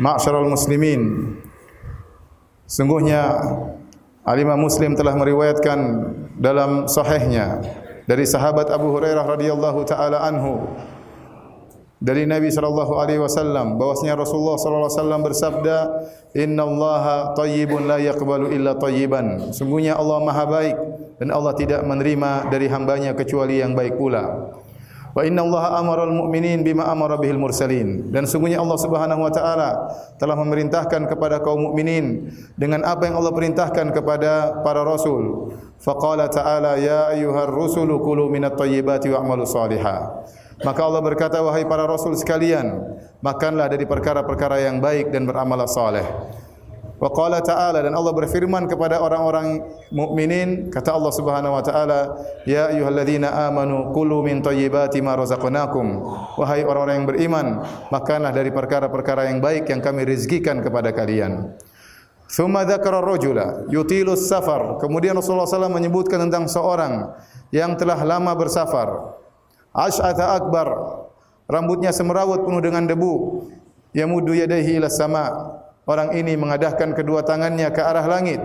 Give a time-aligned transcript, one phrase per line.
[0.00, 1.34] Ma'syaral muslimin.
[2.64, 3.36] Sungguhnya
[4.22, 5.78] Alimah Muslim telah meriwayatkan
[6.38, 7.58] dalam sahihnya
[8.06, 10.62] dari sahabat Abu Hurairah radhiyallahu taala anhu
[12.02, 15.76] dari Nabi sallallahu alaihi wasallam bahwasanya Rasulullah sallallahu alaihi wasallam bersabda
[16.38, 20.76] innallaha thayyibun la yaqbalu illa thayyiban sungguhnya Allah Maha baik
[21.22, 24.54] dan Allah tidak menerima dari hambanya kecuali yang baik pula
[25.12, 28.08] Wa inna Allah amara al-mu'minin bima amara bihil mursalin.
[28.08, 29.70] Dan sungguhnya Allah Subhanahu wa taala
[30.16, 35.52] telah memerintahkan kepada kaum mukminin dengan apa yang Allah perintahkan kepada para rasul.
[35.82, 40.24] Faqala ta'ala ya ayyuhar rusulu kulu minat thayyibati wa'malu salihah.
[40.62, 42.78] Maka Allah berkata wahai para rasul sekalian,
[43.18, 46.06] makanlah dari perkara-perkara yang baik dan beramal saleh.
[47.02, 49.58] Wa qala ta'ala dan Allah berfirman kepada orang-orang
[49.90, 52.14] mukminin kata Allah Subhanahu wa taala
[52.46, 55.98] ya ayyuhalladzina amanu kulu min thayyibati ma razaqnakum.
[56.38, 57.46] Wahai orang-orang yang beriman
[57.90, 61.58] makanlah dari perkara-perkara yang baik yang kami rezekikan kepada kalian.
[62.30, 64.78] Thumma dzakara rajula yutilu safar.
[64.78, 67.18] Kemudian Rasulullah SAW menyebutkan tentang seorang
[67.50, 69.18] yang telah lama bersafar.
[69.74, 70.70] Ash'atha akbar
[71.50, 73.42] rambutnya semerawut penuh dengan debu.
[73.90, 78.38] Yamudu yadayhi ila sama Orang ini mengadahkan kedua tangannya ke arah langit.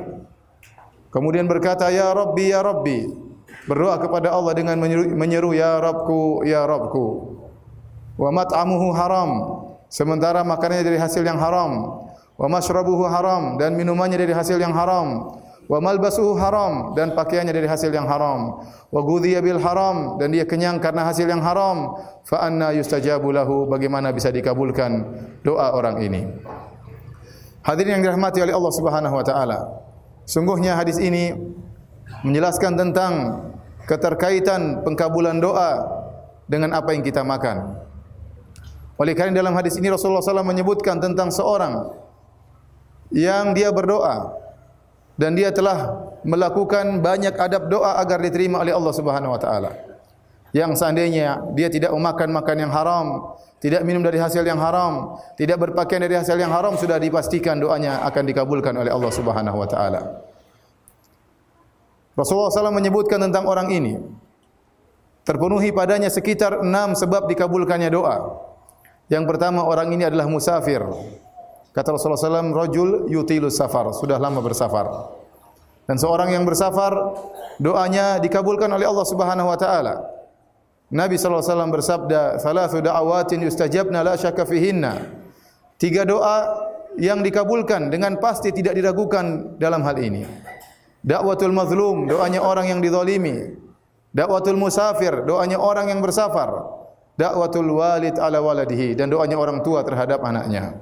[1.13, 3.05] Kemudian berkata, Ya Rabbi, Ya Rabbi.
[3.69, 7.37] Berdoa kepada Allah dengan menyeru, menyeru Ya Rabbku, Ya Rabbku.
[8.17, 9.29] Wa mat'amuhu haram.
[9.87, 12.01] Sementara makanannya dari hasil yang haram.
[12.35, 13.61] Wa mashrabuhu haram.
[13.61, 15.37] Dan minumannya dari hasil yang haram.
[15.69, 16.97] Wa malbasuhu haram.
[16.97, 18.65] Dan pakaiannya dari hasil yang haram.
[18.89, 20.17] Wa gudhiya bil haram.
[20.17, 21.93] Dan dia kenyang karena hasil yang haram.
[22.25, 23.69] Fa anna yustajabu lahu.
[23.69, 25.05] Bagaimana bisa dikabulkan
[25.45, 26.25] doa orang ini.
[27.67, 29.59] Hadirin yang dirahmati oleh Allah Subhanahu wa taala.
[30.23, 31.35] Sungguhnya hadis ini
[32.23, 33.43] menjelaskan tentang
[33.83, 35.83] keterkaitan pengkabulan doa
[36.47, 37.75] dengan apa yang kita makan.
[38.95, 41.91] Oleh kerana dalam hadis ini Rasulullah SAW menyebutkan tentang seorang
[43.11, 44.31] yang dia berdoa
[45.19, 49.75] dan dia telah melakukan banyak adab doa agar diterima oleh Allah Subhanahu wa taala.
[50.55, 55.57] Yang seandainya dia tidak memakan makan yang haram, tidak minum dari hasil yang haram, tidak
[55.57, 60.01] berpakaian dari hasil yang haram sudah dipastikan doanya akan dikabulkan oleh Allah Subhanahu wa taala.
[62.17, 63.97] Rasulullah SAW menyebutkan tentang orang ini
[65.21, 68.45] terpenuhi padanya sekitar enam sebab dikabulkannya doa.
[69.09, 70.81] Yang pertama orang ini adalah musafir.
[71.71, 75.13] Kata Rasulullah SAW, rojul yutilu safar, sudah lama bersafar.
[75.85, 76.91] Dan seorang yang bersafar,
[77.61, 79.95] doanya dikabulkan oleh Allah Subhanahu Wa Taala.
[80.87, 84.95] Nabi sallallahu alaihi wasallam bersabda, "Thalathu da'awatin yustajabna la syakka fihinna."
[85.75, 86.63] Tiga doa
[86.95, 90.23] yang dikabulkan dengan pasti tidak diragukan dalam hal ini.
[91.03, 93.53] Dakwatul mazlum, doanya orang yang dizalimi.
[94.15, 96.49] Dakwatul musafir, doanya orang yang bersafar.
[97.19, 100.73] Dakwatul walid ala waladihi dan doanya orang tua terhadap anaknya.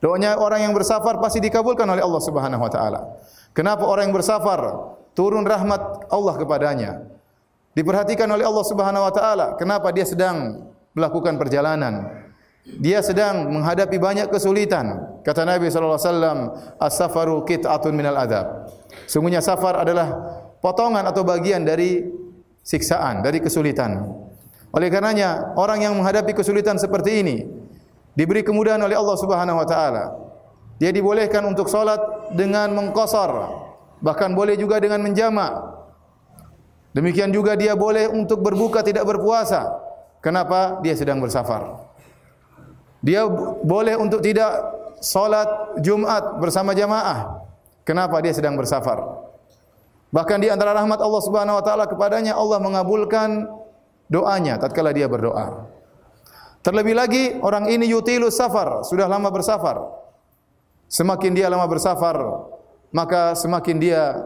[0.00, 3.00] Doanya orang yang bersafar pasti dikabulkan oleh Allah Subhanahu wa taala.
[3.52, 4.60] Kenapa orang yang bersafar
[5.12, 6.90] turun rahmat Allah kepadanya?
[7.70, 9.46] Diperhatikan oleh Allah Subhanahu wa taala.
[9.54, 12.26] Kenapa dia sedang melakukan perjalanan?
[12.66, 15.18] Dia sedang menghadapi banyak kesulitan.
[15.22, 16.38] Kata Nabi sallallahu alaihi wasallam,
[16.76, 18.68] "As-safaru qit'atun minal adab."
[19.06, 20.12] Sungguhnya safar adalah
[20.60, 22.04] potongan atau bagian dari
[22.60, 24.02] siksaan, dari kesulitan.
[24.70, 27.36] Oleh karenanya, orang yang menghadapi kesulitan seperti ini
[28.14, 30.04] diberi kemudahan oleh Allah Subhanahu wa taala.
[30.78, 32.00] Dia dibolehkan untuk salat
[32.34, 33.30] dengan mengqasar,
[34.00, 35.79] bahkan boleh juga dengan menjamak.
[36.90, 39.70] Demikian juga dia boleh untuk berbuka tidak berpuasa.
[40.18, 40.82] Kenapa?
[40.82, 41.86] Dia sedang bersafar.
[43.00, 43.24] Dia
[43.64, 44.50] boleh untuk tidak
[45.00, 47.46] solat Jumat bersama jamaah.
[47.86, 48.20] Kenapa?
[48.20, 49.00] Dia sedang bersafar.
[50.10, 53.46] Bahkan di antara rahmat Allah Subhanahu wa taala kepadanya Allah mengabulkan
[54.10, 55.70] doanya tatkala dia berdoa.
[56.60, 59.80] Terlebih lagi orang ini yutilu safar, sudah lama bersafar.
[60.90, 62.20] Semakin dia lama bersafar,
[62.92, 64.18] maka semakin dia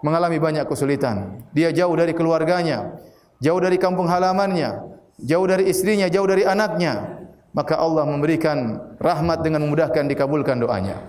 [0.00, 1.44] mengalami banyak kesulitan.
[1.52, 3.00] Dia jauh dari keluarganya,
[3.40, 7.20] jauh dari kampung halamannya, jauh dari istrinya, jauh dari anaknya.
[7.50, 11.02] Maka Allah memberikan rahmat dengan memudahkan dikabulkan doanya.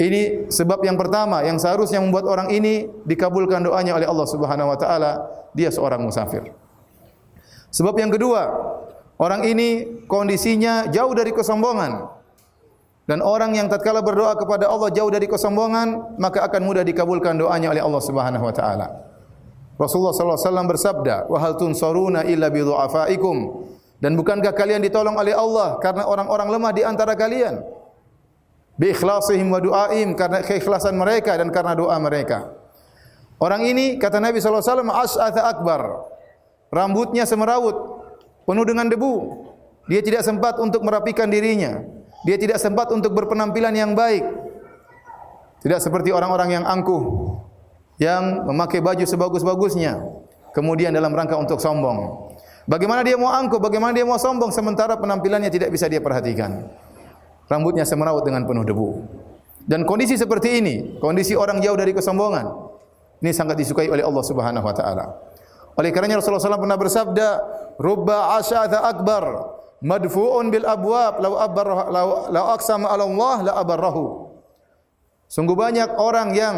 [0.00, 4.78] Ini sebab yang pertama yang seharusnya membuat orang ini dikabulkan doanya oleh Allah Subhanahu wa
[4.80, 5.12] taala,
[5.52, 6.48] dia seorang musafir.
[7.68, 8.52] Sebab yang kedua,
[9.20, 12.08] orang ini kondisinya jauh dari kesombongan.
[13.02, 17.74] Dan orang yang tatkala berdoa kepada Allah jauh dari kesombongan, maka akan mudah dikabulkan doanya
[17.74, 18.86] oleh Allah Subhanahu wa taala.
[19.74, 23.36] Rasulullah sallallahu alaihi wasallam bersabda, "Wa hal tunsaruna illa bi dhu'afaikum?"
[23.98, 27.62] Dan bukankah kalian ditolong oleh Allah karena orang-orang lemah di antara kalian?
[28.78, 32.50] Bi ikhlasihim wa du'aim karena keikhlasan mereka dan karena doa mereka.
[33.42, 35.82] Orang ini kata Nabi sallallahu alaihi wasallam as'atha akbar.
[36.70, 37.74] Rambutnya semerawut,
[38.46, 39.14] penuh dengan debu.
[39.90, 42.01] Dia tidak sempat untuk merapikan dirinya.
[42.22, 44.22] Dia tidak sempat untuk berpenampilan yang baik.
[45.62, 47.02] Tidak seperti orang-orang yang angkuh
[48.02, 50.02] yang memakai baju sebagus-bagusnya
[50.54, 52.30] kemudian dalam rangka untuk sombong.
[52.66, 56.70] Bagaimana dia mau angkuh, bagaimana dia mau sombong sementara penampilannya tidak bisa dia perhatikan.
[57.50, 58.88] Rambutnya semerawut dengan penuh debu.
[59.66, 62.46] Dan kondisi seperti ini, kondisi orang jauh dari kesombongan,
[63.22, 65.06] ini sangat disukai oleh Allah Subhanahu wa taala.
[65.78, 67.28] Oleh karenanya Rasulullah SAW pernah bersabda,
[67.78, 69.22] "Rubba asyadha akbar
[69.82, 74.30] madfu'un bil abwab law abar law, law aqsama 'ala Allah la abarrahu."
[75.26, 76.56] Sungguh banyak orang yang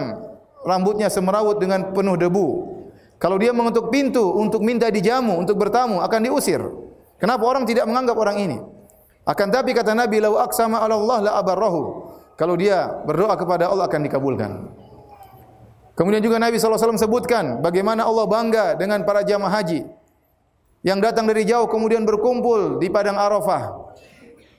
[0.62, 2.48] rambutnya semerawut dengan penuh debu.
[3.18, 6.60] Kalau dia mengetuk pintu untuk minta dijamu, untuk bertamu, akan diusir.
[7.16, 8.58] Kenapa orang tidak menganggap orang ini?
[9.24, 13.86] Akan tapi kata Nabi, "Law aqsama 'ala Allah la abarrahu." Kalau dia berdoa kepada Allah
[13.86, 14.50] akan dikabulkan.
[15.94, 19.86] Kemudian juga Nabi SAW sebutkan bagaimana Allah bangga dengan para jamaah haji
[20.84, 23.88] yang datang dari jauh kemudian berkumpul di padang Arafah.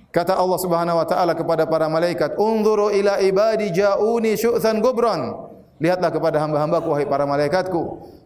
[0.10, 5.38] Kata Allah Subhanahu wa taala kepada para malaikat, "Unzuru ila ibadi ja'uni syu'than gubran."
[5.78, 7.82] Lihatlah kepada hamba-hambaku wahai para malaikatku.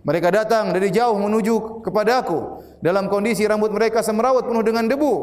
[0.06, 5.14] Mereka datang dari jauh menuju kepadaku dalam kondisi rambut mereka semerawut penuh dengan debu.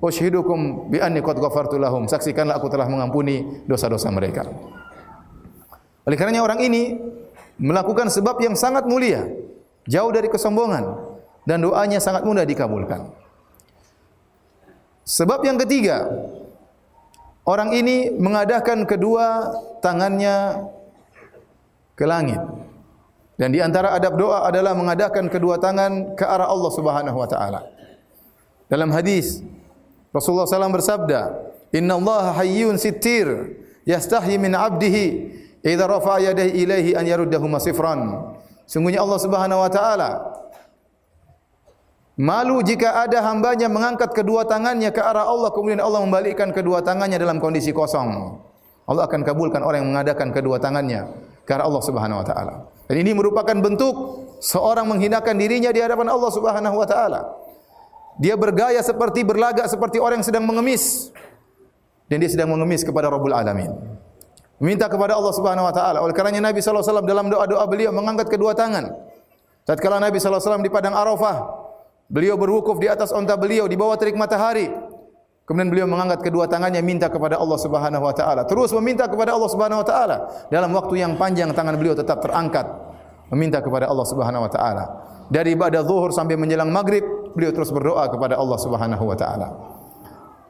[0.00, 2.08] Ushidukum bi anni qad ghafartu lahum.
[2.08, 4.48] Saksikanlah aku telah mengampuni dosa-dosa mereka.
[6.08, 6.96] Oleh karenanya orang ini
[7.60, 9.28] melakukan sebab yang sangat mulia,
[9.84, 11.09] jauh dari kesombongan
[11.48, 13.10] dan doanya sangat mudah dikabulkan.
[15.04, 16.06] Sebab yang ketiga,
[17.48, 19.50] orang ini mengadahkan kedua
[19.82, 20.68] tangannya
[21.98, 22.38] ke langit.
[23.40, 27.64] Dan di antara adab doa adalah mengadahkan kedua tangan ke arah Allah Subhanahu wa taala.
[28.68, 29.40] Dalam hadis
[30.12, 31.20] Rasulullah SAW bersabda,
[31.72, 33.56] Inna Allah hayyun sittir,
[33.88, 35.04] yastahi min abdihi,
[35.64, 38.30] idha rafa yadahi ilaihi an yaruddahu masifran.
[38.68, 40.10] Sungguhnya Allah Subhanahu wa taala
[42.20, 47.16] malu jika ada hambanya mengangkat kedua tangannya ke arah Allah kemudian Allah membalikkan kedua tangannya
[47.16, 48.36] dalam kondisi kosong.
[48.84, 51.08] Allah akan kabulkan orang yang mengadakan kedua tangannya
[51.48, 52.54] ke arah Allah Subhanahu wa taala.
[52.84, 53.94] Dan ini merupakan bentuk
[54.44, 57.20] seorang menghinakan dirinya di hadapan Allah Subhanahu wa taala.
[58.20, 61.08] Dia bergaya seperti berlagak seperti orang yang sedang mengemis.
[62.10, 63.70] Dan dia sedang mengemis kepada Rabbul Alamin.
[64.60, 66.04] Minta kepada Allah Subhanahu wa taala.
[66.04, 68.92] Oleh kerana Nabi sallallahu alaihi wasallam dalam doa-doa beliau mengangkat kedua tangan.
[69.64, 71.36] Tatkala Nabi sallallahu alaihi wasallam di padang Arafah,
[72.10, 74.68] beliau berwukuf di atas unta beliau di bawah terik matahari.
[75.46, 78.46] Kemudian beliau mengangkat kedua tangannya minta kepada Allah Subhanahu wa taala.
[78.46, 80.16] Terus meminta kepada Allah Subhanahu wa taala.
[80.46, 82.70] Dalam waktu yang panjang tangan beliau tetap terangkat
[83.34, 84.84] meminta kepada Allah Subhanahu wa taala.
[85.26, 87.02] Dari ibadah zuhur sampai menjelang maghrib,
[87.34, 89.48] beliau terus berdoa kepada Allah Subhanahu wa taala.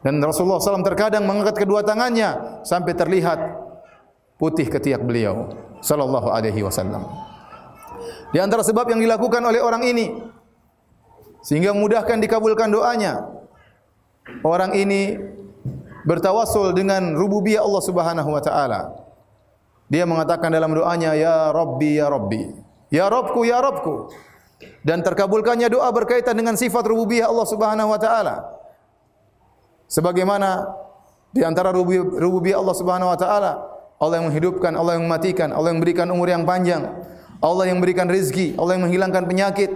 [0.01, 3.37] Dan Rasulullah SAW terkadang mengangkat kedua tangannya sampai terlihat
[4.41, 5.53] putih ketiak beliau
[5.85, 7.05] sallallahu alaihi wasallam.
[8.33, 10.09] Di antara sebab yang dilakukan oleh orang ini
[11.41, 13.25] sehingga memudahkan dikabulkan doanya.
[14.45, 15.17] Orang ini
[16.05, 18.81] bertawassul dengan rububiyah Allah Subhanahu wa taala.
[19.91, 22.41] Dia mengatakan dalam doanya ya Rabbi ya Rabbi.
[22.91, 24.11] Ya Rabbku ya Rabbku
[24.81, 28.35] dan terkabulkannya doa berkaitan dengan sifat rububiyah Allah Subhanahu wa taala.
[29.91, 30.71] Sebagaimana
[31.35, 33.51] di antara rububiyah Allah Subhanahu wa taala,
[34.01, 36.87] Allah yang menghidupkan, Allah yang mematikan, Allah yang memberikan umur yang panjang,
[37.43, 39.71] Allah yang memberikan rezeki, Allah yang menghilangkan penyakit.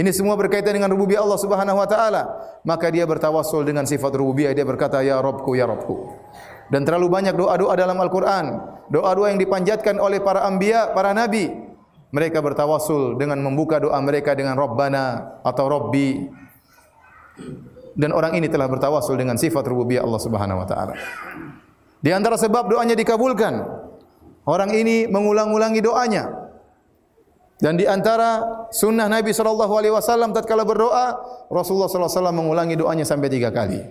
[0.00, 2.22] Ini semua berkaitan dengan rububiyah Allah Subhanahu wa taala.
[2.64, 6.16] Maka dia bertawassul dengan sifat rububiyah, dia berkata ya Rabbku ya Rabbku.
[6.72, 8.46] Dan terlalu banyak doa-doa dalam Al-Qur'an,
[8.88, 11.52] doa-doa yang dipanjatkan oleh para anbiya, para nabi,
[12.16, 16.40] mereka bertawasul dengan membuka doa mereka dengan Rabbana atau Rabbi
[18.00, 20.94] dan orang ini telah bertawasul dengan sifat rububiyah Allah Subhanahu wa taala.
[22.00, 23.60] Di antara sebab doanya dikabulkan,
[24.48, 26.39] orang ini mengulang-ulangi doanya.
[27.60, 28.40] Dan di antara
[28.72, 31.12] sunnah Nabi sallallahu alaihi wasallam tatkala berdoa,
[31.52, 33.84] Rasulullah sallallahu alaihi wasallam mengulangi doanya sampai tiga kali.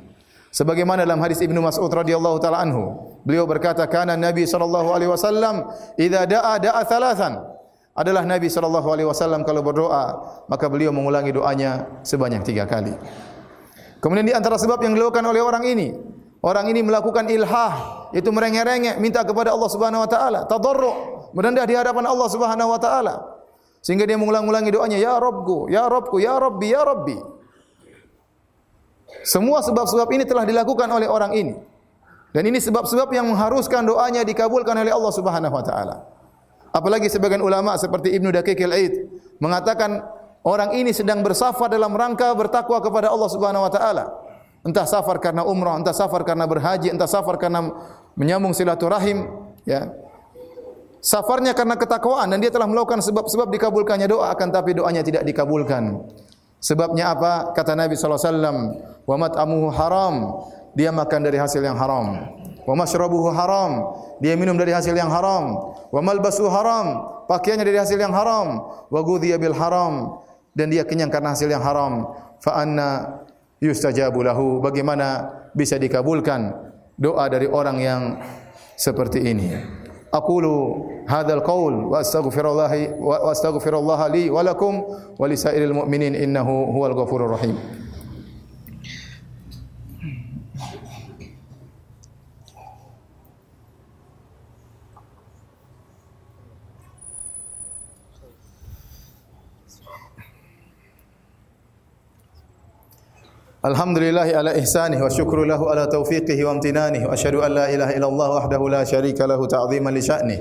[0.49, 5.69] Sebagaimana dalam hadis Ibnu Mas'ud radhiyallahu taala anhu, beliau berkata, "Kana Nabi sallallahu alaihi wasallam
[6.01, 7.33] idza da'a da'a thalathan."
[7.99, 10.03] adalah Nabi sallallahu alaihi wasallam kalau berdoa
[10.47, 12.95] maka beliau mengulangi doanya sebanyak tiga kali.
[13.99, 15.91] Kemudian di antara sebab yang dilakukan oleh orang ini,
[16.39, 20.93] orang ini melakukan ilhah, itu merengek-rengek minta kepada Allah Subhanahu wa taala, tadarru,
[21.35, 23.38] merendah di hadapan Allah Subhanahu wa taala.
[23.79, 27.17] Sehingga dia mengulang-ulangi doanya, ya Rabbku, ya Rabbku, ya Rabbi, ya Rabbi.
[29.23, 31.55] Semua sebab-sebab ini telah dilakukan oleh orang ini.
[32.29, 35.95] Dan ini sebab-sebab yang mengharuskan doanya dikabulkan oleh Allah Subhanahu wa taala.
[36.69, 38.93] Apalagi sebagian ulama seperti Ibnu Daqiq al-Aid
[39.41, 40.05] mengatakan
[40.45, 44.05] orang ini sedang bersafar dalam rangka bertakwa kepada Allah Subhanahu wa taala.
[44.61, 47.71] Entah safar karena umrah, entah safar karena berhaji, entah safar karena
[48.19, 49.25] menyambung silaturahim,
[49.63, 49.87] ya.
[50.99, 56.03] Safarnya karena ketakwaan dan dia telah melakukan sebab-sebab dikabulkannya doa akan tapi doanya tidak dikabulkan.
[56.59, 57.55] Sebabnya apa?
[57.55, 58.75] Kata Nabi wasallam,
[59.07, 60.15] "Wa mat'amuhu haram."
[60.77, 62.29] dia makan dari hasil yang haram.
[62.63, 65.73] Wa mashrabuhu haram, dia minum dari hasil yang haram.
[65.89, 66.87] Wa malbasuhu haram,
[67.25, 68.61] pakaiannya dari hasil yang haram.
[68.93, 70.21] Wa ghudhiya bil haram
[70.53, 72.13] dan dia kenyang karena hasil yang haram.
[72.39, 73.19] Fa anna
[73.57, 74.61] yustajabu lahu?
[74.61, 76.53] Bagaimana bisa dikabulkan
[76.95, 78.01] doa dari orang yang
[78.77, 79.49] seperti ini?
[80.11, 84.81] Aqulu hadzal qaul wa astaghfirullah wa astaghfirullah li wa lakum
[85.17, 86.97] wa lisairil mu'minin innahu huwal
[103.59, 103.75] ghafurur rahim.
[103.75, 107.91] Alhamdulillah ala ihsanih wa syukru lahu ala taufiqihi wa amtinanih wa asyhadu an la ilaha
[107.91, 110.39] illallah wahdahu la syarika lahu ta'ziman li sya'nih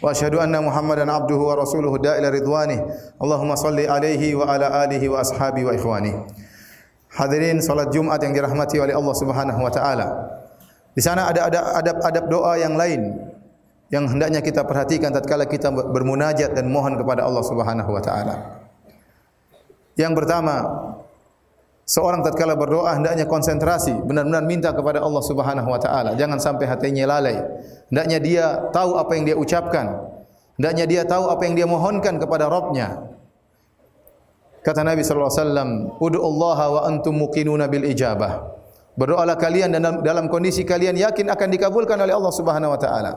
[0.00, 2.80] wa asyhadu anna muhammadan abduhu wa rasuluhu da'ila ridwanih
[3.20, 6.12] Allahumma salli alaihi wa ala alihi wa ashabi wa ikhwani
[7.14, 10.06] Hadirin salat Jumat yang dirahmati oleh Allah Subhanahu wa taala.
[10.98, 13.22] Di sana ada ada adab-adab doa yang lain
[13.86, 18.34] yang hendaknya kita perhatikan tatkala kita bermunajat dan mohon kepada Allah Subhanahu wa taala.
[19.94, 20.66] Yang pertama
[21.84, 26.16] Seorang tatkala berdoa hendaknya konsentrasi, benar-benar minta kepada Allah Subhanahu wa taala.
[26.16, 27.36] Jangan sampai hatinya lalai.
[27.92, 29.92] Hendaknya dia tahu apa yang dia ucapkan.
[30.56, 33.04] Hendaknya dia tahu apa yang dia mohonkan kepada Rabbnya.
[34.64, 38.56] Kata Nabi sallallahu alaihi wasallam, Allah wa antum muqinuna bil ijabah."
[38.96, 43.12] Berdoalah kalian dan dalam kondisi kalian yakin akan dikabulkan oleh Allah Subhanahu wa taala.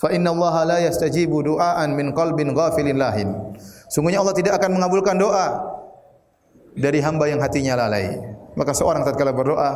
[0.00, 3.36] Fa inna Allah la yastajibu du'aan min qalbin ghafilin lahin.
[3.92, 5.71] Sungguhnya Allah tidak akan mengabulkan doa
[6.76, 8.16] dari hamba yang hatinya lalai.
[8.52, 9.70] Maka seorang tatkala berdoa,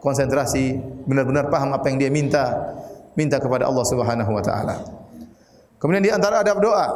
[0.00, 2.72] konsentrasi, benar-benar paham apa yang dia minta,
[3.16, 4.76] minta kepada Allah Subhanahu wa taala.
[5.80, 6.86] Kemudian di antara adab doa,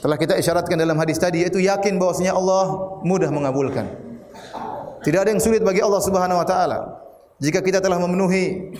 [0.00, 3.88] telah kita isyaratkan dalam hadis tadi yaitu yakin bahwasanya Allah mudah mengabulkan.
[5.02, 6.78] Tidak ada yang sulit bagi Allah Subhanahu wa taala.
[7.42, 8.70] Jika kita telah memenuhi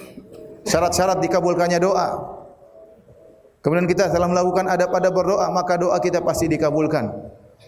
[0.63, 2.09] syarat-syarat dikabulkannya doa,
[3.59, 7.11] kemudian kita telah melakukan adab-adab berdoa, maka doa kita pasti dikabulkan.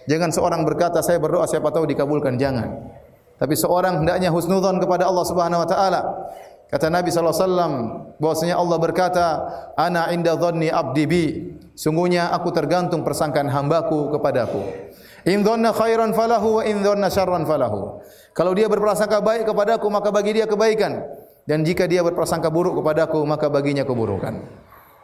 [0.04, 2.68] Jangan seorang berkata saya berdoa siapa tahu dikabulkan jangan.
[3.40, 6.00] Tapi seorang hendaknya husnudzon kepada Allah Subhanahu wa taala.
[6.70, 7.72] Kata Nabi sallallahu alaihi wasallam
[8.18, 9.26] bahwasanya Allah berkata,
[9.78, 11.24] "Ana inda dhanni abdi bi."
[11.74, 14.62] Sungguhnya aku tergantung persangkaan hambaku kepadaku.
[15.26, 17.98] In dhanna khairan falahu wa in dhanna syarran falahu.
[18.36, 21.02] Kalau dia berprasangka baik kepadaku maka bagi dia kebaikan
[21.46, 24.34] dan jika dia berprasangka buruk kepadaku maka baginya keburukan.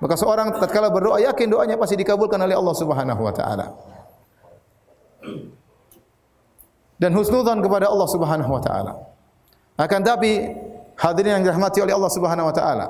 [0.01, 3.67] Maka seorang tatkala berdoa yakin doanya pasti dikabulkan oleh Allah Subhanahu wa taala
[7.01, 8.93] dan husnudzan kepada Allah Subhanahu wa taala.
[9.81, 10.53] Akan tapi
[11.01, 12.87] hadirin yang dirahmati oleh Allah Subhanahu wa taala,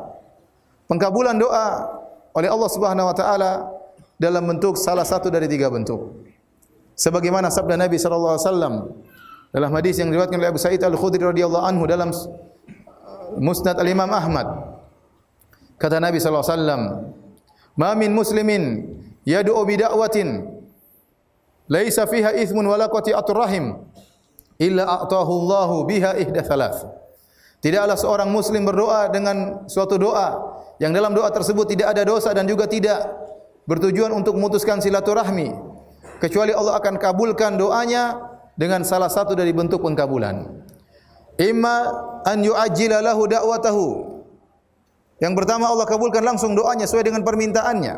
[0.91, 1.87] pengkabulan doa
[2.35, 3.51] oleh Allah Subhanahu wa taala
[4.19, 6.27] dalam bentuk salah satu dari tiga bentuk.
[6.99, 8.75] Sebagaimana sabda Nabi sallallahu alaihi wasallam
[9.55, 12.11] dalam hadis yang diriwayatkan oleh Abu Sa'id Al-Khudri radhiyallahu anhu dalam
[13.39, 14.47] Musnad Al-Imam Ahmad.
[15.81, 16.83] Kata Nabi sallallahu alaihi wasallam,
[17.79, 18.63] "Ma min muslimin
[19.23, 20.60] yad'u bi da'watin
[21.71, 23.79] laisa fiha ithmun wala qati'atur rahim
[24.59, 26.83] illa a'tahu Allahu biha ihda thalath.
[27.61, 32.49] Tidaklah seorang muslim berdoa dengan suatu doa yang dalam doa tersebut tidak ada dosa dan
[32.49, 33.05] juga tidak
[33.69, 35.53] bertujuan untuk memutuskan silaturahmi
[36.25, 38.17] kecuali Allah akan kabulkan doanya
[38.57, 40.65] dengan salah satu dari bentuk pengkabulan.
[41.37, 41.77] Imma
[42.25, 43.87] an yu'ajjila lahu da'watahu.
[45.21, 47.95] Yang pertama Allah kabulkan langsung doanya sesuai dengan permintaannya.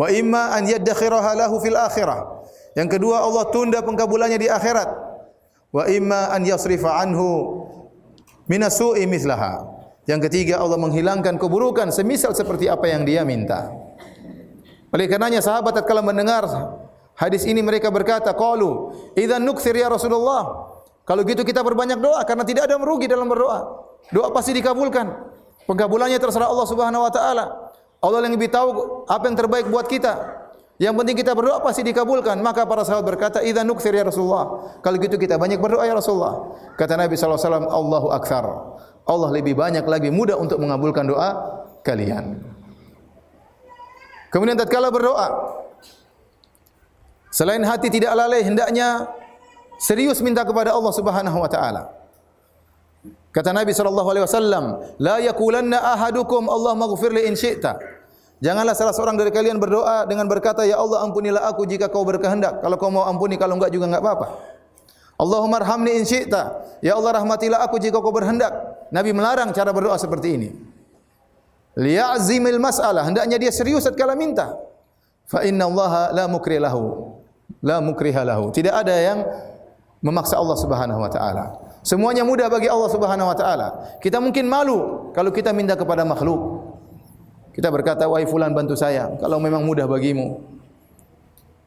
[0.00, 2.31] Wa imma an yaddakhiraha lahu fil akhirah.
[2.72, 4.88] Yang kedua Allah tunda pengkabulannya di akhirat.
[5.72, 7.64] Wa imma an yasrifa anhu
[8.48, 9.64] minasu'i mithlaha.
[10.08, 13.70] Yang ketiga Allah menghilangkan keburukan semisal seperti apa yang dia minta.
[14.92, 16.44] Oleh karenanya sahabat tatkala mendengar
[17.16, 22.46] hadis ini mereka berkata, "Qalu, idzan nukthir ya Rasulullah." Kalau gitu kita berbanyak doa karena
[22.46, 23.88] tidak ada merugi dalam berdoa.
[24.10, 25.06] Doa pasti dikabulkan.
[25.66, 27.44] Pengkabulannya terserah Allah Subhanahu wa taala.
[28.02, 30.41] Allah yang lebih tahu apa yang terbaik buat kita.
[30.82, 32.42] Yang penting kita berdoa pasti dikabulkan.
[32.42, 36.58] Maka para sahabat berkata, "Idza nukthir ya Rasulullah." Kalau gitu kita banyak berdoa ya Rasulullah.
[36.74, 38.46] Kata Nabi sallallahu alaihi wasallam, "Allahu akthar."
[39.06, 42.42] Allah lebih banyak lagi mudah untuk mengabulkan doa kalian.
[44.34, 45.54] Kemudian tatkala berdoa,
[47.30, 49.06] selain hati tidak lalai hendaknya
[49.78, 51.82] serius minta kepada Allah Subhanahu wa taala.
[53.30, 54.64] Kata Nabi sallallahu alaihi wasallam,
[54.98, 57.91] "La yaqulanna ahadukum Allah maghfir li in syi'ta."
[58.42, 62.58] Janganlah salah seorang dari kalian berdoa dengan berkata, Ya Allah ampunilah aku jika kau berkehendak.
[62.58, 64.26] Kalau kau mau ampuni, kalau enggak juga enggak apa-apa.
[65.14, 66.50] Allahumma arhamni in syi'ta.
[66.82, 68.50] Ya Allah rahmatilah aku jika kau berkehendak.
[68.90, 70.50] Nabi melarang cara berdoa seperti ini.
[71.78, 73.06] Liya'zimil mas'alah.
[73.06, 74.58] Hendaknya dia serius setelah minta.
[75.30, 77.14] Fa inna Allah la mukri lahu.
[77.62, 78.50] La mukriha lahu.
[78.50, 79.22] Tidak ada yang
[80.02, 81.62] memaksa Allah subhanahu wa ta'ala.
[81.82, 83.68] Semuanya mudah bagi Allah Subhanahu wa taala.
[83.98, 86.61] Kita mungkin malu kalau kita minta kepada makhluk.
[87.52, 90.40] Kita berkata, "Wahai fulan bantu saya." Kalau memang mudah bagimu.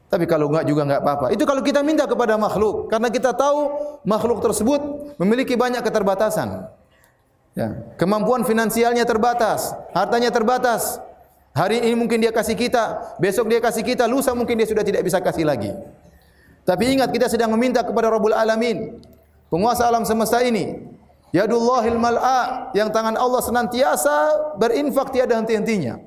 [0.10, 1.26] Tapi kalau enggak juga enggak apa-apa.
[1.34, 3.74] Itu kalau kita minta kepada makhluk karena kita tahu
[4.06, 4.82] makhluk tersebut
[5.18, 6.70] memiliki banyak keterbatasan.
[7.56, 11.00] Ya, kemampuan finansialnya terbatas, hartanya terbatas.
[11.56, 15.08] Hari ini mungkin dia kasih kita, besok dia kasih kita, lusa mungkin dia sudah tidak
[15.08, 15.72] bisa kasih lagi.
[16.68, 19.00] Tapi ingat kita sedang meminta kepada Rabbul Alamin
[19.48, 20.95] penguasa alam semesta ini
[21.36, 24.16] yadullahil mal'a yang tangan Allah senantiasa
[24.56, 26.00] berinfak tiada henti-hentinya.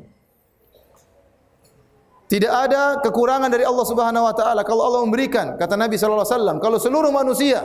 [2.28, 6.36] Tidak ada kekurangan dari Allah Subhanahu wa taala kalau Allah memberikan kata Nabi sallallahu alaihi
[6.36, 7.64] wasallam kalau seluruh manusia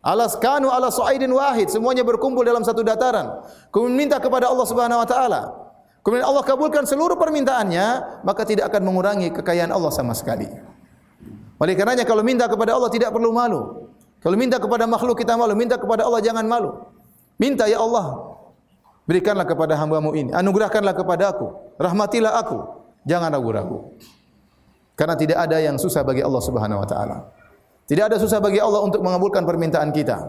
[0.00, 5.04] alas kanu ala su'aidin wahid semuanya berkumpul dalam satu dataran kemudian minta kepada Allah Subhanahu
[5.04, 5.40] wa taala
[6.00, 10.48] kemudian Allah kabulkan seluruh permintaannya maka tidak akan mengurangi kekayaan Allah sama sekali.
[11.60, 13.83] Oleh karenanya kalau minta kepada Allah tidak perlu malu
[14.24, 16.72] kalau minta kepada makhluk kita malu, minta kepada Allah jangan malu.
[17.36, 18.32] Minta ya Allah,
[19.04, 22.58] berikanlah kepada hambamu ini, anugerahkanlah kepada aku, rahmatilah aku,
[23.04, 23.92] jangan ragu-ragu.
[24.96, 27.28] Karena tidak ada yang susah bagi Allah Subhanahu wa taala.
[27.84, 30.24] Tidak ada susah bagi Allah untuk mengabulkan permintaan kita.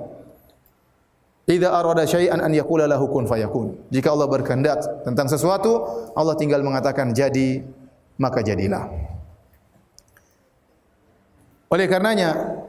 [1.46, 3.80] Idza arada syai'an an yaqula lahu kun fayakun.
[3.94, 5.86] Jika Allah berkehendak tentang sesuatu,
[6.18, 7.64] Allah tinggal mengatakan jadi,
[8.18, 8.90] maka jadilah.
[11.70, 12.60] Oleh karenanya,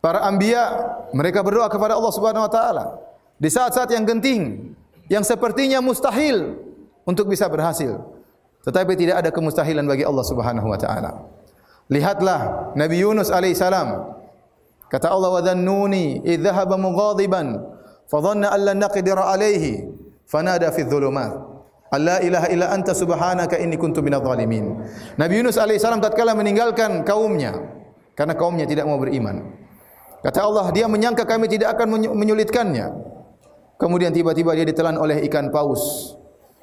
[0.00, 2.84] Para anbiya mereka berdoa kepada Allah Subhanahu wa taala
[3.36, 4.72] di saat-saat yang genting
[5.12, 6.56] yang sepertinya mustahil
[7.04, 8.00] untuk bisa berhasil.
[8.64, 11.20] Tetapi tidak ada kemustahilan bagi Allah Subhanahu wa taala.
[11.92, 14.16] Lihatlah Nabi Yunus alaihi salam.
[14.88, 17.60] Kata Allah wa dhannuni idh dhahaba mughadiban
[18.08, 19.84] fa dhanna an lan naqdir alaihi
[20.24, 21.50] fanada fi dhulumat.
[21.90, 24.78] Allah ilaha illa anta subhanaka inni kuntu minadh dhalimin.
[25.18, 27.52] Nabi Yunus alaihi salam tatkala meninggalkan kaumnya
[28.14, 29.42] karena kaumnya tidak mau beriman.
[30.20, 32.86] Kata Allah, dia menyangka kami tidak akan menyulitkannya.
[33.80, 36.12] Kemudian tiba-tiba dia ditelan oleh ikan paus.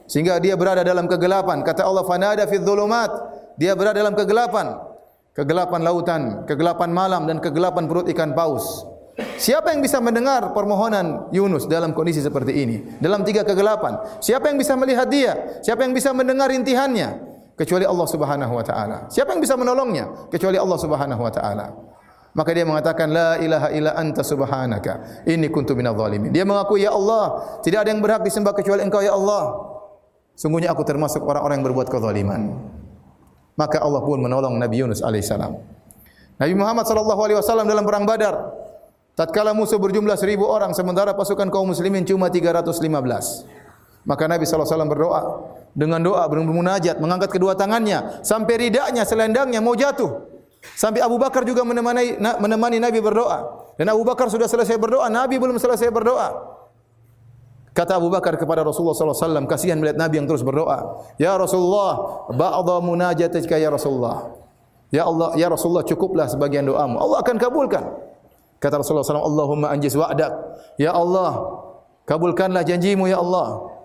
[0.06, 1.66] Sehingga dia berada dalam kegelapan.
[1.66, 3.10] Kata Allah, fanada fi dhulumat.
[3.58, 4.78] Dia berada dalam kegelapan.
[5.34, 8.86] Kegelapan lautan, kegelapan malam dan kegelapan perut ikan paus.
[9.17, 12.78] Siapa yang bisa mendengar permohonan Yunus dalam kondisi seperti ini?
[13.02, 14.22] Dalam tiga kegelapan.
[14.22, 15.62] Siapa yang bisa melihat dia?
[15.65, 17.38] Siapa yang bisa mendengar intihannya?
[17.58, 18.98] Kecuali Allah subhanahu wa ta'ala.
[19.10, 20.30] Siapa yang bisa menolongnya?
[20.30, 21.65] Kecuali Allah subhanahu wa ta'ala.
[22.38, 26.30] Maka dia mengatakan la ilaha illa anta subhanaka inni kuntu minadh dhalimin.
[26.30, 29.58] Dia mengaku ya Allah, tidak ada yang berhak disembah kecuali Engkau ya Allah.
[30.38, 32.62] Sungguhnya aku termasuk orang-orang yang berbuat kezaliman.
[33.58, 35.50] Maka Allah pun menolong Nabi Yunus alaihissalam.
[36.38, 38.54] Nabi Muhammad sallallahu alaihi wasallam dalam perang Badar
[39.17, 42.86] tatkala musuh berjumlah seribu orang sementara pasukan kaum muslimin cuma 315.
[44.06, 45.21] Maka Nabi sallallahu alaihi wasallam berdoa
[45.73, 50.37] dengan doa bermunajat mengangkat kedua tangannya sampai ridaknya selendangnya mau jatuh.
[50.73, 53.71] Sampai Abu Bakar juga menemani menemani Nabi berdoa.
[53.77, 56.58] Dan Abu Bakar sudah selesai berdoa, Nabi belum selesai berdoa.
[57.77, 61.06] Kata Abu Bakar kepada Rasulullah sallallahu alaihi wasallam, kasihan melihat Nabi yang terus berdoa.
[61.21, 64.34] Ya Rasulullah, ba'dha munajatika ya Rasulullah.
[64.89, 66.97] Ya Allah, ya Rasulullah cukuplah sebagian doamu.
[66.97, 67.86] Allah akan kabulkan.
[68.58, 70.34] Kata Rasulullah sallallahu Allahumma anjiz wa'dak.
[70.82, 71.62] Ya Allah,
[72.10, 73.77] kabulkanlah janjimu ya Allah.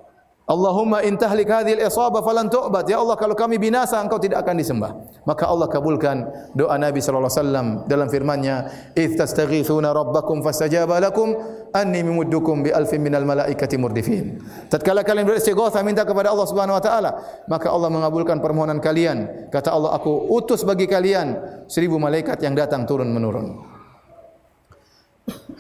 [0.43, 2.83] Allahumma in tahlik hadhihi al-isaba falan tu'bad.
[2.91, 4.91] Ya Allah, kalau kami binasa engkau tidak akan disembah.
[5.23, 6.27] Maka Allah kabulkan
[6.59, 8.57] doa Nabi sallallahu alaihi wasallam dalam firman-Nya,
[8.99, 11.39] "Idz tastaghithuna rabbakum fastajaba lakum
[11.71, 16.83] anni mimuddukum bi alfin minal malaikati murdifin." Tatkala kalian beristighatsah minta kepada Allah Subhanahu wa
[16.83, 17.11] taala,
[17.47, 19.47] maka Allah mengabulkan permohonan kalian.
[19.47, 21.39] Kata Allah, "Aku utus bagi kalian
[21.71, 23.63] seribu malaikat yang datang turun menurun."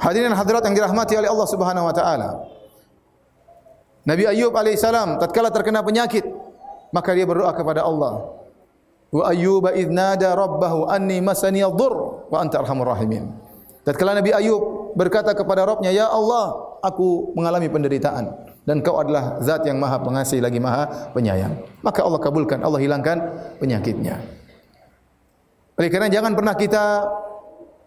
[0.02, 2.28] Hadirin hadirat yang dirahmati oleh Allah Subhanahu wa taala.
[4.02, 6.26] Nabi Ayub alaihissalam tatkala terkena penyakit
[6.92, 8.42] maka dia berdoa kepada Allah.
[9.12, 13.28] Wa Ayyub idnada rabbahu anni masani ad-dur wa anta arhamur rahimin.
[13.82, 18.30] Tatkala Nabi Ayub berkata kepada Rabbnya, Ya Allah, aku mengalami penderitaan
[18.62, 21.60] dan kau adalah zat yang maha pengasih lagi maha penyayang.
[21.82, 23.18] Maka Allah kabulkan, Allah hilangkan
[23.58, 24.22] penyakitnya.
[25.76, 26.84] Oleh kerana jangan pernah kita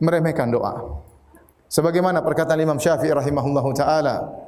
[0.04, 1.00] meremehkan doa.
[1.72, 4.45] Sebagaimana perkataan Imam Syafi'i rahimahullahu taala,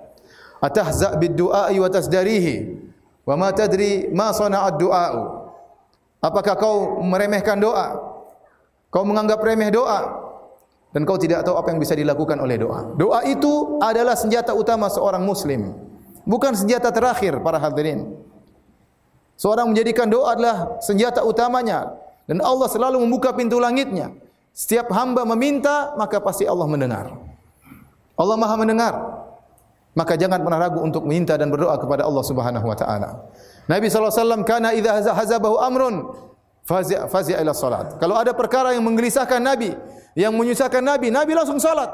[0.64, 2.56] atahza bid du'a wa tasdarihi.
[3.28, 5.08] Wa ma tadri ma sana'a du'a
[6.22, 7.98] apakah kau meremehkan doa?
[8.90, 10.26] Kau menganggap remeh doa?
[10.96, 12.96] Dan kau tidak tahu apa yang bisa dilakukan oleh doa.
[12.96, 15.76] Doa itu adalah senjata utama seorang muslim.
[16.24, 18.16] Bukan senjata terakhir para hadirin.
[19.38, 21.94] Seorang menjadikan doa adalah senjata utamanya.
[22.26, 24.16] Dan Allah selalu membuka pintu langitnya.
[24.56, 27.14] Setiap hamba meminta maka pasti Allah mendengar.
[28.18, 28.94] Allah Maha mendengar
[29.98, 33.34] maka jangan pernah ragu untuk meminta dan berdoa kepada Allah Subhanahu wa taala.
[33.66, 35.96] Nabi sallallahu alaihi wasallam kana idza hazabahu amrun
[36.70, 37.98] fazi'a fazi'a ila salat.
[37.98, 39.74] Kalau ada perkara yang menggelisahkan Nabi,
[40.14, 41.90] yang menyusahkan Nabi, Nabi langsung salat.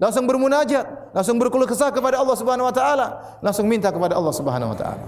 [0.00, 4.72] langsung bermunajat, langsung berkeluh kesah kepada Allah Subhanahu wa taala, langsung minta kepada Allah Subhanahu
[4.72, 5.04] wa taala.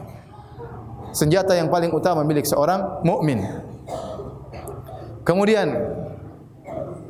[1.17, 3.41] Senjata yang paling utama milik seorang mukmin.
[5.25, 5.73] Kemudian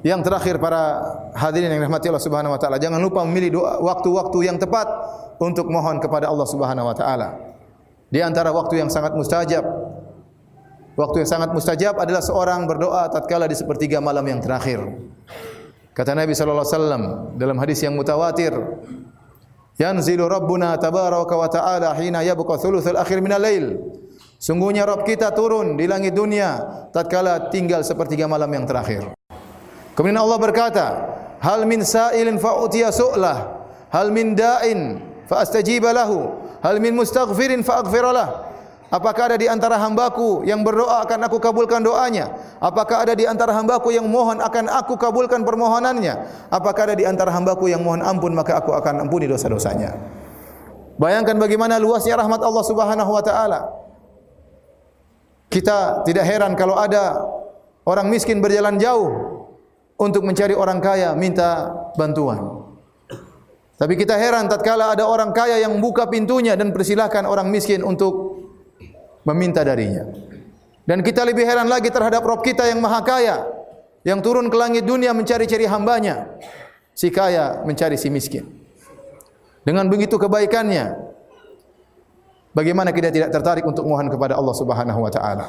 [0.02, 0.98] yang terakhir para
[1.34, 4.86] hadirin yang dirahmati Allah Subhanahu wa taala, jangan lupa memilih waktu-waktu yang tepat
[5.38, 7.38] untuk mohon kepada Allah Subhanahu wa taala.
[8.12, 9.64] Di antara waktu yang sangat mustajab
[10.92, 14.84] Waktu yang sangat mustajab adalah seorang berdoa tatkala di sepertiga malam yang terakhir.
[15.96, 17.02] Kata Nabi sallallahu alaihi wasallam
[17.40, 18.52] dalam hadis yang mutawatir,
[19.80, 23.80] "Yanzilu Rabbuna tabaraka wa ta'ala hina yabqa thuluthul akhir min al-lail."
[24.36, 26.60] Sungguhnya Rabb kita turun di langit dunia
[26.92, 29.16] tatkala tinggal sepertiga malam yang terakhir.
[29.92, 30.86] Kemudian Allah berkata,
[31.44, 33.38] "Hal min sa'ilin fa utiya su'lah,
[33.92, 36.32] hal min da'in fa astajiba lahu,
[36.64, 38.52] hal min mustaghfirin fa aghfir lahu."
[38.92, 42.28] Apakah ada di antara hambaku yang berdoa akan aku kabulkan doanya?
[42.60, 46.28] Apakah ada di antara hambaku yang mohon akan aku kabulkan permohonannya?
[46.52, 49.96] Apakah ada di antara hambaku yang mohon ampun maka aku akan ampuni dosa-dosanya?
[51.00, 53.60] Bayangkan bagaimana luasnya rahmat Allah Subhanahu wa taala.
[55.48, 57.16] Kita tidak heran kalau ada
[57.88, 59.31] orang miskin berjalan jauh
[60.02, 62.62] untuk mencari orang kaya minta bantuan.
[63.78, 68.38] Tapi kita heran tatkala ada orang kaya yang buka pintunya dan persilahkan orang miskin untuk
[69.26, 70.06] meminta darinya.
[70.86, 73.42] Dan kita lebih heran lagi terhadap Rob kita yang maha kaya.
[74.02, 76.26] Yang turun ke langit dunia mencari-cari hambanya.
[76.94, 78.50] Si kaya mencari si miskin.
[79.62, 81.14] Dengan begitu kebaikannya.
[82.52, 85.46] Bagaimana kita tidak tertarik untuk mohon kepada Allah subhanahu wa ta'ala.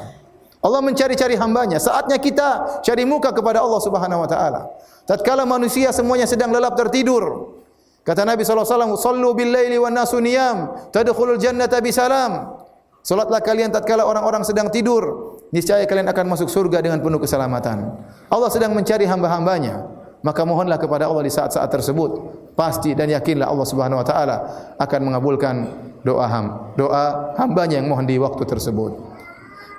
[0.64, 1.76] Allah mencari-cari hambanya.
[1.76, 4.60] Saatnya kita cari muka kepada Allah subhanahu wa ta'ala.
[5.04, 7.52] Tatkala manusia semuanya sedang lelap tertidur.
[8.00, 12.56] Kata Nabi SAW, Sallu bil layli wa nasu niyam, tadkhulul jannata bisalam.
[13.04, 18.00] Salatlah kalian tatkala orang-orang sedang tidur, niscaya kalian akan masuk surga dengan penuh keselamatan.
[18.32, 19.84] Allah sedang mencari hamba-hambanya,
[20.24, 22.40] maka mohonlah kepada Allah di saat-saat tersebut.
[22.56, 24.36] Pasti dan yakinlah Allah Subhanahu wa taala
[24.80, 25.54] akan mengabulkan
[26.00, 29.13] doa ham, doa hambanya yang mohon di waktu tersebut.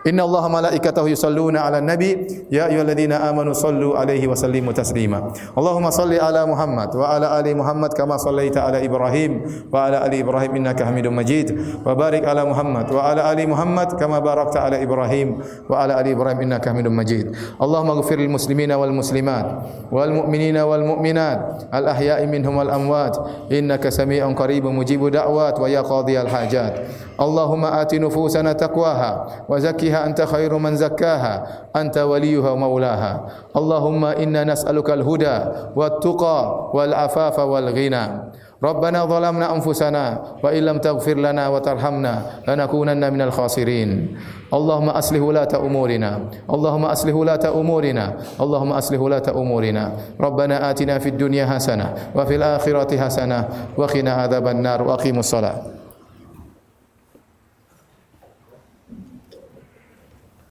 [0.05, 2.13] Inna Allah malaikatahu yusalluna ala nabi
[2.53, 7.57] Ya ayuhalladzina amanu sallu alaihi wa sallimu taslima Allahumma salli ala Muhammad wa ala ali
[7.57, 9.41] Muhammad kama sallaita ala Ibrahim
[9.73, 13.97] wa ala ali Ibrahim innaka hamidun majid wa barik ala Muhammad wa ala ali Muhammad
[13.97, 18.77] kama barakta ala Ibrahim wa ala ali Ibrahim innaka hamidun majid Allahumma ghafir lil muslimina
[18.77, 23.17] wal muslimat wal mu'minina wal mu'minat al ahya'i minhum wal amwat
[23.49, 29.11] innaka sami'un qaribun mujibu da'wat wa ya qadiyal hajat اللهم آت نفوسنا تقواها
[29.49, 31.33] وزكها أنت خير من زكاها
[31.75, 33.13] أنت وليها ومولاها.
[33.55, 35.37] اللهم إنا نسألك الهدى
[35.75, 36.39] والتقى
[36.73, 38.05] والعفاف والغنى.
[38.63, 40.03] ربنا ظلمنا أنفسنا
[40.43, 42.13] وإن لم تغفر لنا وترحمنا
[42.47, 44.17] لنكونن من الخاسرين.
[44.53, 46.11] اللهم أصلح ولاة أمورنا.
[46.49, 48.05] اللهم أصلح ولاة أمورنا.
[48.41, 49.91] اللهم أصلح ولاة أمورنا.
[50.19, 53.39] ربنا آتنا في الدنيا حسنة وفي الآخرة حسنة
[53.77, 55.57] وقنا عذاب النار وأقيموا الصلاة.